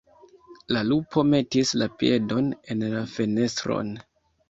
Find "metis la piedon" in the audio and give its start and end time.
1.35-2.51